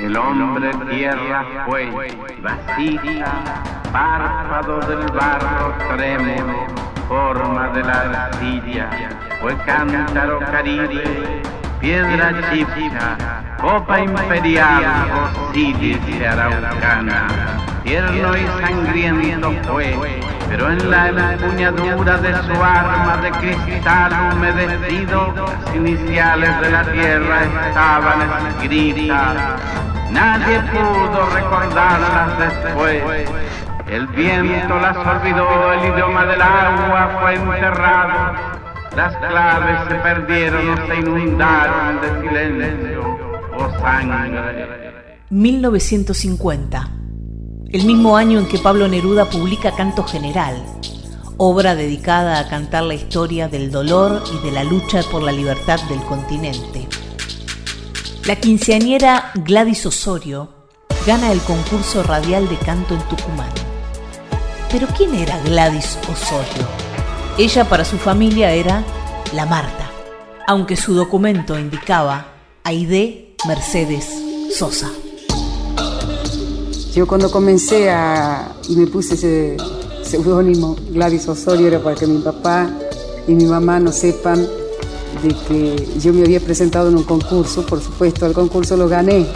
El 0.00 0.16
hombre 0.16 0.70
tierra 0.88 1.66
fue, 1.66 1.90
vasija, 2.40 3.42
párpado 3.92 4.80
del 4.80 5.06
barro 5.12 5.74
trémulo, 5.94 6.66
forma 7.06 7.68
de 7.68 7.82
la 7.82 8.24
arcilla, 8.24 8.88
fue 9.42 9.54
cántaro 9.66 10.38
caribe, 10.38 11.42
piedra 11.80 12.32
chipcha, 12.50 13.56
copa 13.60 14.00
imperial, 14.00 14.84
osiris 15.50 16.00
araucana, 16.26 17.26
tierno 17.82 18.36
y 18.36 18.46
sangriento 18.62 19.52
fue, 19.66 19.96
pero 20.48 20.70
en 20.70 20.90
la 20.90 21.08
empuñadura 21.08 22.18
de 22.18 22.34
su 22.34 22.62
arma 22.62 23.18
de 23.22 23.30
cristal 23.30 24.12
humedecido, 24.34 25.34
las 25.36 25.76
iniciales 25.76 26.60
de 26.60 26.70
la 26.70 26.84
tierra 26.92 27.44
estaban 27.68 28.48
escritas. 28.48 29.60
Nadie 30.10 30.60
pudo 30.72 31.26
recordarlas 31.34 32.38
después. 32.38 33.30
El 33.88 34.06
viento 34.08 34.78
las 34.78 34.96
olvidó, 34.96 35.72
el 35.72 35.92
idioma 35.92 36.24
del 36.26 36.42
agua 36.42 37.18
fue 37.20 37.34
enterrado. 37.34 38.60
Las 38.96 39.16
claves 39.16 39.88
se 39.88 39.94
perdieron 39.96 40.70
o 40.70 40.86
se 40.86 40.96
inundaron 40.96 42.00
de 42.00 42.28
silencio 42.28 43.18
o 43.56 43.70
sangre. 43.80 44.90
1950, 45.30 46.88
el 47.72 47.84
mismo 47.84 48.16
año 48.16 48.40
en 48.40 48.48
que 48.48 48.58
Pablo 48.58 48.88
Neruda 48.88 49.30
publica 49.30 49.74
Canto 49.76 50.02
General, 50.02 50.60
obra 51.36 51.76
dedicada 51.76 52.40
a 52.40 52.48
cantar 52.48 52.82
la 52.82 52.94
historia 52.94 53.48
del 53.48 53.70
dolor 53.70 54.24
y 54.34 54.44
de 54.44 54.50
la 54.50 54.64
lucha 54.64 55.02
por 55.10 55.22
la 55.22 55.30
libertad 55.30 55.78
del 55.88 56.02
continente. 56.02 56.88
La 58.24 58.36
quinceañera 58.36 59.30
Gladys 59.34 59.86
Osorio 59.86 60.48
gana 61.06 61.30
el 61.30 61.40
concurso 61.40 62.02
radial 62.02 62.48
de 62.48 62.56
canto 62.56 62.94
en 62.94 63.00
Tucumán. 63.02 63.50
Pero 64.70 64.88
¿quién 64.88 65.14
era 65.14 65.38
Gladys 65.44 65.96
Osorio? 66.10 66.66
Ella 67.38 67.68
para 67.68 67.84
su 67.84 67.98
familia 67.98 68.50
era 68.52 68.82
la 69.32 69.46
Marta, 69.46 69.90
aunque 70.46 70.76
su 70.76 70.94
documento 70.94 71.58
indicaba 71.58 72.26
Aide 72.64 73.36
Mercedes 73.46 74.06
Sosa. 74.54 74.90
Yo 76.94 77.06
cuando 77.06 77.30
comencé 77.30 77.88
a, 77.88 78.52
y 78.68 78.74
me 78.74 78.86
puse 78.86 79.14
ese 79.14 79.56
seudónimo 80.02 80.76
Gladys 80.90 81.28
Osorio 81.28 81.68
era 81.68 81.78
para 81.78 81.94
que 81.94 82.06
mi 82.06 82.18
papá 82.18 82.68
y 83.28 83.32
mi 83.32 83.44
mamá 83.44 83.78
no 83.78 83.92
sepan 83.92 84.44
de 85.22 85.34
que 85.46 85.88
yo 86.00 86.12
me 86.12 86.22
había 86.22 86.40
presentado 86.40 86.88
en 86.88 86.96
un 86.96 87.04
concurso, 87.04 87.64
por 87.64 87.80
supuesto, 87.80 88.26
el 88.26 88.32
concurso 88.32 88.76
lo 88.76 88.88
gané. 88.88 89.26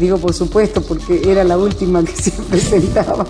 Digo 0.00 0.16
por 0.16 0.32
supuesto 0.32 0.80
porque 0.80 1.22
era 1.30 1.44
la 1.44 1.58
última 1.58 2.02
que 2.02 2.16
se 2.16 2.30
presentaba. 2.50 3.26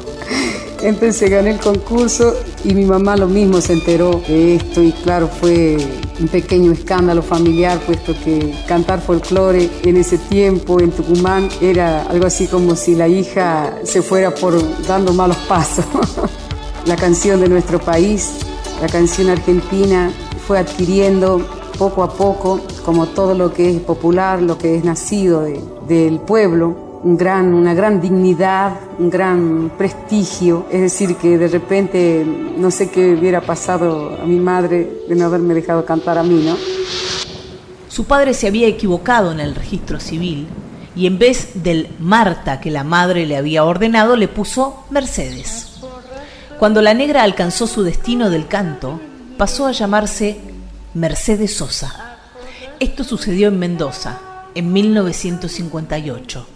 Entonces 0.83 1.31
gané 1.31 1.51
el 1.51 1.61
concurso 1.61 2.35
y 2.65 2.75
mi 2.75 2.85
mamá 2.85 3.17
lo 3.17 3.29
mismo 3.29 3.61
se 3.61 3.75
enteró 3.75 4.21
de 4.27 4.57
esto 4.57 4.83
y 4.83 4.91
claro, 4.91 5.29
fue 5.29 5.77
un 6.19 6.27
pequeño 6.27 6.73
escándalo 6.73 7.23
familiar, 7.23 7.79
puesto 7.87 8.15
que 8.25 8.53
cantar 8.67 9.01
folclore 9.01 9.71
en 9.85 9.97
ese 9.97 10.19
tiempo 10.19 10.81
en 10.81 10.91
Tucumán 10.91 11.49
era 11.61 12.03
algo 12.03 12.27
así 12.27 12.49
como 12.49 12.75
si 12.75 12.97
la 12.97 13.07
hija 13.07 13.79
se 13.85 14.03
fuera 14.03 14.35
por 14.35 14.61
dando 14.85 15.13
malos 15.13 15.37
pasos. 15.49 15.85
la 16.87 16.97
canción 16.97 17.41
de 17.41 17.49
nuestro 17.49 17.79
país, 17.79 18.39
la 18.81 18.89
canción 18.89 19.31
argentina, 19.31 20.11
fue 20.49 20.59
adquiriendo 20.59 21.47
poco 21.79 22.03
a 22.03 22.13
poco, 22.13 22.61
como 22.85 23.07
todo 23.07 23.35
lo 23.35 23.53
que 23.55 23.71
es 23.71 23.81
popular, 23.81 24.43
lo 24.43 24.59
que 24.59 24.75
es 24.75 24.85
nacido 24.85 25.43
de, 25.43 25.61
del 25.87 26.19
pueblo, 26.19 26.92
un 27.05 27.17
gran, 27.17 27.53
una 27.53 27.75
gran 27.75 28.01
dignidad, 28.01 28.75
un 28.99 29.11
gran 29.11 29.73
prestigio. 29.77 30.67
Es 30.71 30.81
decir, 30.81 31.17
que 31.17 31.37
de 31.39 31.49
repente 31.49 32.25
no 32.57 32.71
sé 32.71 32.91
qué 32.91 33.15
hubiera 33.15 33.41
pasado 33.41 34.17
a 34.21 34.25
mi 34.25 34.39
madre 34.39 35.05
de 35.09 35.15
no 35.15 35.27
haberme 35.27 35.55
dejado 35.55 35.85
cantar 35.85 36.19
a 36.19 36.23
mí, 36.23 36.43
¿no? 36.45 36.57
Su 37.89 38.05
padre 38.05 38.33
se 38.35 38.47
había 38.47 38.69
equivocado 38.69 39.33
en 39.33 39.41
el 39.41 39.55
registro 39.55 40.01
civil 40.01 40.47
y 40.95 41.07
en 41.07 41.19
vez 41.19 41.63
del 41.63 41.89
Marta 41.99 42.61
que 42.61 42.71
la 42.71 42.85
madre 42.85 43.27
le 43.27 43.37
había 43.37 43.65
ordenado, 43.65 44.17
le 44.17 44.29
puso 44.29 44.85
Mercedes. 44.91 45.81
Cuando 46.59 46.81
la 46.81 46.95
negra 46.95 47.23
alcanzó 47.23 47.67
su 47.67 47.83
destino 47.83 48.31
del 48.31 48.47
canto, 48.47 49.01
pasó 49.37 49.67
a 49.67 49.73
llamarse 49.73 50.39
Mercedes 50.95 51.57
Sosa. 51.57 52.19
Esto 52.79 53.05
sucedió 53.05 53.49
en 53.49 53.59
Mendoza, 53.59 54.21
en 54.55 54.73
1958, 54.73 56.47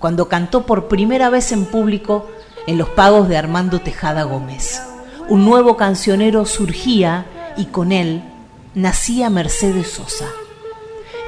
cuando 0.00 0.28
cantó 0.28 0.66
por 0.66 0.88
primera 0.88 1.30
vez 1.30 1.52
en 1.52 1.66
público 1.66 2.28
en 2.66 2.78
los 2.78 2.88
pagos 2.88 3.28
de 3.28 3.36
Armando 3.36 3.80
Tejada 3.80 4.24
Gómez. 4.24 4.82
Un 5.28 5.44
nuevo 5.44 5.76
cancionero 5.76 6.46
surgía 6.46 7.26
y 7.56 7.66
con 7.66 7.92
él 7.92 8.24
nacía 8.74 9.30
Mercedes 9.30 9.88
Sosa. 9.88 10.26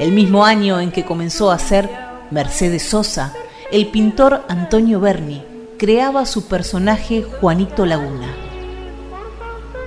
El 0.00 0.12
mismo 0.12 0.44
año 0.44 0.80
en 0.80 0.90
que 0.90 1.04
comenzó 1.04 1.52
a 1.52 1.58
ser 1.58 1.90
Mercedes 2.30 2.82
Sosa, 2.82 3.34
el 3.70 3.88
pintor 3.88 4.42
Antonio 4.48 4.98
Berni 5.00 5.44
creaba 5.78 6.24
su 6.24 6.46
personaje 6.46 7.22
Juanito 7.22 7.84
Laguna. 7.84 8.34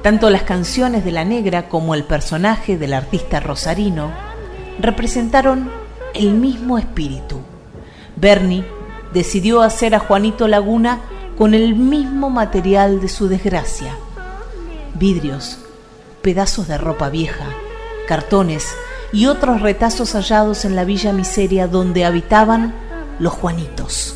Tanto 0.04 0.30
las 0.30 0.44
canciones 0.44 1.04
de 1.04 1.12
la 1.12 1.26
negra 1.26 1.68
como 1.70 1.96
el 1.96 2.04
personaje 2.04 2.78
del 2.78 2.94
artista 2.94 3.40
rosarino 3.40 4.12
representaron 4.80 5.72
el 6.14 6.36
mismo 6.36 6.78
espíritu. 6.78 7.40
Bernie 8.16 8.75
decidió 9.16 9.62
hacer 9.62 9.96
a 9.96 10.00
Juanito 10.00 10.50
Laguna 10.50 11.00
con 11.38 11.54
el 11.54 11.74
mismo 11.74 12.30
material 12.30 13.00
de 13.00 13.08
su 13.08 13.30
desgracia. 13.30 13.96
Vidrios, 14.94 15.58
pedazos 16.22 16.68
de 16.68 16.78
ropa 16.78 17.10
vieja, 17.10 17.46
cartones 18.10 18.76
y 19.14 19.28
otros 19.28 19.62
retazos 19.62 20.16
hallados 20.16 20.66
en 20.66 20.76
la 20.76 20.84
Villa 20.84 21.14
Miseria 21.14 21.70
donde 21.70 22.04
habitaban 22.04 22.74
los 23.18 23.32
Juanitos. 23.32 24.16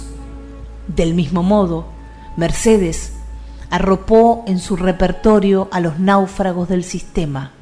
Del 0.90 1.14
mismo 1.14 1.44
modo, 1.44 1.86
Mercedes 2.36 3.14
arropó 3.70 4.44
en 4.48 4.60
su 4.60 4.76
repertorio 4.76 5.70
a 5.72 5.80
los 5.80 5.98
náufragos 5.98 6.68
del 6.68 6.84
sistema 6.84 7.54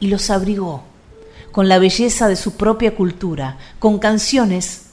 y 0.00 0.08
los 0.08 0.28
abrigó 0.28 0.82
con 1.52 1.68
la 1.68 1.78
belleza 1.78 2.26
de 2.26 2.34
su 2.34 2.56
propia 2.56 2.96
cultura, 2.96 3.58
con 3.78 4.00
canciones 4.00 4.83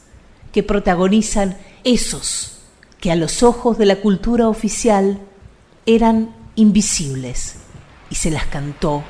que 0.51 0.63
protagonizan 0.63 1.57
esos 1.83 2.59
que 2.99 3.11
a 3.11 3.15
los 3.15 3.41
ojos 3.41 3.77
de 3.77 3.85
la 3.85 3.97
cultura 3.97 4.47
oficial 4.47 5.19
eran 5.85 6.35
invisibles 6.55 7.55
y 8.09 8.15
se 8.15 8.29
las 8.29 8.45
cantó 8.45 9.03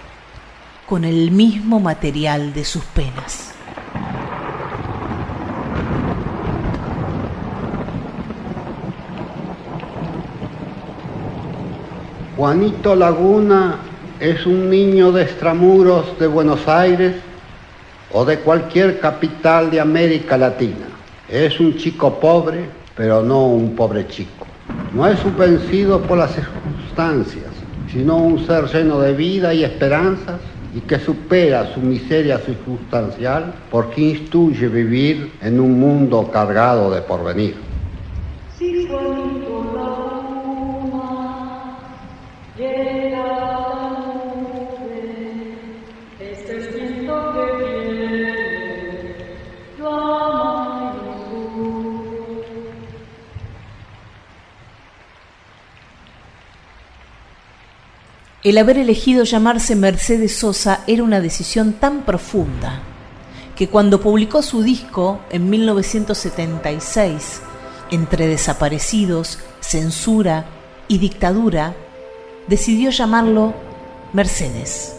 con 0.88 1.04
el 1.04 1.32
mismo 1.32 1.80
material 1.80 2.54
de 2.54 2.64
sus 2.64 2.84
penas. 2.86 3.54
Juanito 12.38 12.96
Laguna 12.96 13.80
es 14.20 14.46
un 14.46 14.70
niño 14.70 15.12
de 15.12 15.24
extramuros 15.24 16.18
de 16.20 16.28
Buenos 16.28 16.68
Aires 16.68 17.16
o 18.12 18.26
de 18.26 18.40
cualquier 18.40 19.00
capital 19.00 19.70
de 19.70 19.80
América 19.80 20.38
Latina. 20.38 20.91
Es 21.30 21.60
un 21.60 21.78
chico 21.78 22.20
pobre, 22.20 22.66
pero 22.96 23.22
no 23.24 23.48
un 23.48 23.76
pobre 23.76 24.08
chico. 24.08 24.46
No 24.94 25.08
es 25.08 25.20
vencido 25.38 26.02
por 26.02 26.18
las 26.18 26.36
circunstancias, 26.36 27.52
sino 27.92 28.18
un 28.18 28.46
ser 28.46 28.66
lleno 28.66 29.00
de 29.00 29.14
vida 29.14 29.54
y 29.54 29.64
esperanzas 29.64 30.40
y 30.76 30.82
que 30.82 31.00
supera 31.00 31.74
su 31.74 31.80
miseria 31.82 32.38
circunstancial 32.40 33.54
porque 33.70 34.02
instruye 34.02 34.68
vivir 34.68 35.32
en 35.42 35.60
un 35.60 35.80
mundo 35.80 36.30
cargado 36.32 36.92
de 36.92 37.02
porvenir. 37.02 37.71
El 58.44 58.58
haber 58.58 58.80
elegido 58.80 59.24
llamarse 59.24 59.76
Mercedes 59.76 60.36
Sosa 60.36 60.80
era 60.88 61.04
una 61.04 61.22
decisión 61.22 61.74
tan 61.74 62.02
profunda 62.02 62.82
que 63.56 63.70
cuando 63.70 64.02
publicó 64.02 64.42
su 64.42 64.64
disco 64.64 65.20
en 65.30 65.48
1976, 65.52 67.40
entre 67.92 68.26
desaparecidos, 68.26 69.38
censura 69.60 70.46
y 70.88 70.98
dictadura, 70.98 71.76
decidió 72.48 72.90
llamarlo 72.90 73.54
Mercedes. 74.12 74.96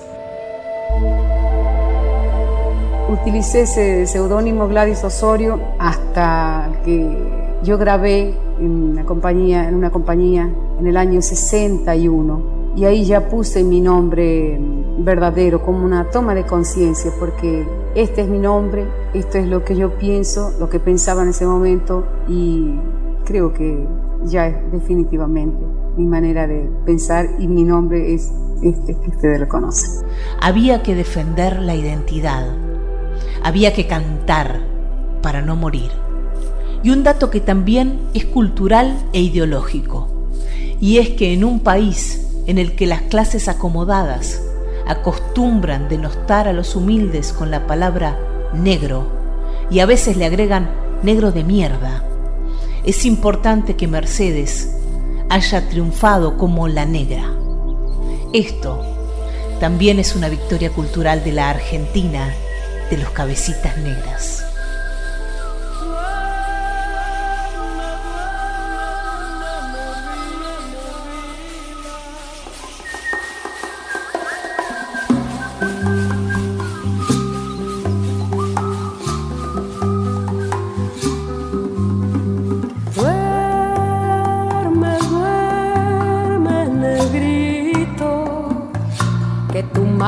utilicé 3.08 3.62
ese 3.62 4.06
seudónimo 4.06 4.68
Gladys 4.68 5.04
Osorio 5.04 5.60
hasta 5.78 6.70
que 6.84 7.18
yo 7.62 7.76
grabé 7.76 8.34
en 8.58 8.70
una 8.92 9.04
compañía, 9.04 9.68
en 9.68 9.74
una 9.74 9.90
compañía 9.90 10.48
en 10.78 10.86
el 10.86 10.96
año 10.96 11.20
61 11.20 12.51
y 12.74 12.84
ahí 12.84 13.04
ya 13.04 13.28
puse 13.28 13.62
mi 13.64 13.80
nombre 13.80 14.58
verdadero 14.98 15.62
como 15.62 15.84
una 15.84 16.10
toma 16.10 16.34
de 16.34 16.44
conciencia 16.44 17.10
porque 17.18 17.66
este 17.94 18.22
es 18.22 18.28
mi 18.28 18.38
nombre, 18.38 18.86
esto 19.12 19.38
es 19.38 19.46
lo 19.46 19.64
que 19.64 19.76
yo 19.76 19.98
pienso, 19.98 20.52
lo 20.58 20.70
que 20.70 20.80
pensaba 20.80 21.22
en 21.22 21.30
ese 21.30 21.46
momento 21.46 22.06
y 22.28 22.74
creo 23.24 23.52
que 23.52 23.86
ya 24.24 24.46
es 24.46 24.72
definitivamente 24.72 25.58
mi 25.96 26.06
manera 26.06 26.46
de 26.46 26.68
pensar 26.86 27.28
y 27.38 27.46
mi 27.46 27.64
nombre 27.64 28.14
es 28.14 28.32
este 28.62 28.94
que 28.94 29.10
ustedes 29.10 29.40
lo 29.40 29.48
conocen. 29.48 30.06
Había 30.40 30.82
que 30.82 30.94
defender 30.94 31.60
la 31.60 31.74
identidad, 31.74 32.46
había 33.42 33.74
que 33.74 33.86
cantar 33.86 34.60
para 35.20 35.42
no 35.42 35.56
morir. 35.56 35.90
Y 36.82 36.90
un 36.90 37.04
dato 37.04 37.30
que 37.30 37.40
también 37.40 38.00
es 38.14 38.24
cultural 38.24 38.96
e 39.12 39.20
ideológico, 39.20 40.08
y 40.80 40.98
es 40.98 41.10
que 41.10 41.32
en 41.32 41.44
un 41.44 41.60
país 41.60 42.21
en 42.46 42.58
el 42.58 42.74
que 42.74 42.86
las 42.86 43.02
clases 43.02 43.48
acomodadas 43.48 44.40
acostumbran 44.86 45.88
denostar 45.88 46.48
a 46.48 46.52
los 46.52 46.74
humildes 46.76 47.32
con 47.32 47.50
la 47.50 47.66
palabra 47.66 48.18
negro 48.52 49.06
y 49.70 49.80
a 49.80 49.86
veces 49.86 50.16
le 50.16 50.26
agregan 50.26 50.70
negro 51.02 51.32
de 51.32 51.44
mierda, 51.44 52.04
es 52.84 53.04
importante 53.04 53.76
que 53.76 53.86
Mercedes 53.86 54.76
haya 55.28 55.68
triunfado 55.68 56.36
como 56.36 56.68
la 56.68 56.84
negra. 56.84 57.24
Esto 58.32 58.82
también 59.60 59.98
es 59.98 60.16
una 60.16 60.28
victoria 60.28 60.70
cultural 60.70 61.22
de 61.22 61.32
la 61.32 61.50
Argentina 61.50 62.34
de 62.90 62.96
los 62.96 63.10
cabecitas 63.10 63.78
negras. 63.78 64.44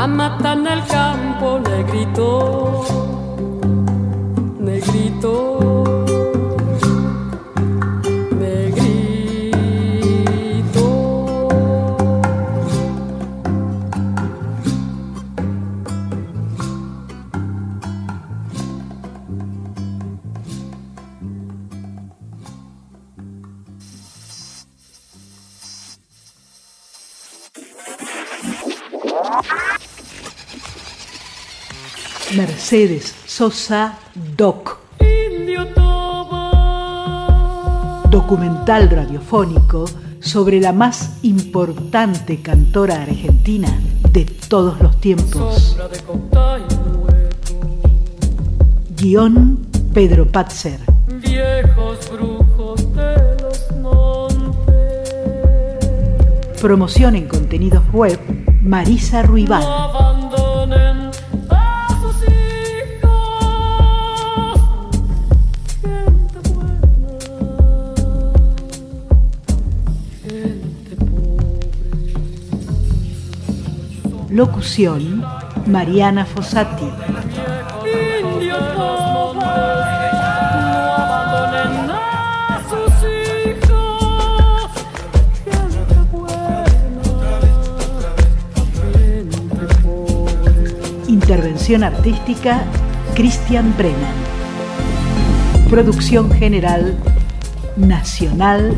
La 0.05 0.09
mata 0.09 0.53
en 0.53 0.67
el 0.67 0.85
campo, 0.85 1.59
negrito, 1.61 2.85
negrito. 4.61 5.55
Ah! 29.27 29.74
Mercedes 32.37 33.15
Sosa 33.27 33.99
Doc. 34.37 34.79
Documental 38.11 38.91
radiofónico 38.91 39.85
sobre 40.21 40.61
la 40.61 40.73
más 40.73 41.19
importante 41.23 42.41
cantora 42.41 43.03
argentina 43.03 43.69
de 44.11 44.25
todos 44.25 44.81
los 44.81 45.01
tiempos. 45.01 45.77
Guión 48.97 49.67
Pedro 49.93 50.27
Patzer. 50.27 50.81
Promoción 56.61 57.15
en 57.15 57.29
contenidos 57.29 57.85
web 57.93 58.19
Marisa 58.63 59.23
Ruibal. 59.23 60.24
Locución, 74.31 75.25
Mariana 75.67 76.25
Fossati. 76.27 76.91
Intervención 91.07 91.85
artística, 91.85 92.65
Cristian 93.15 93.73
Brennan. 93.79 94.15
Producción 95.71 96.31
general, 96.33 96.97
Nacional. 97.77 98.75